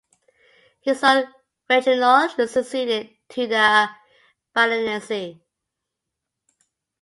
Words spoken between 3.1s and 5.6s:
to the baronetcy.